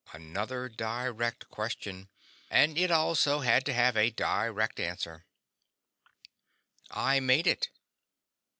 Another 0.13 0.67
direct 0.67 1.47
question, 1.51 2.09
and 2.49 2.75
it 2.75 2.89
also 2.89 3.41
had 3.41 3.63
to 3.67 3.73
have 3.73 3.95
a 3.95 4.09
direct 4.09 4.79
answer. 4.79 5.27
"I 6.89 7.19
made 7.19 7.45
it." 7.45 7.69